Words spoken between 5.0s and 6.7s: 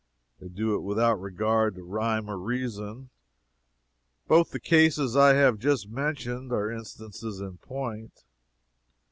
I have just mentioned